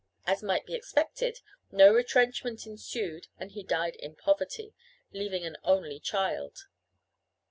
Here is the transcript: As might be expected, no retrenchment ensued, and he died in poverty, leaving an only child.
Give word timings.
As 0.25 0.41
might 0.41 0.65
be 0.65 0.73
expected, 0.73 1.41
no 1.71 1.93
retrenchment 1.93 2.65
ensued, 2.65 3.27
and 3.37 3.51
he 3.51 3.61
died 3.61 3.95
in 3.97 4.15
poverty, 4.15 4.73
leaving 5.13 5.45
an 5.45 5.57
only 5.63 5.99
child. 5.99 6.65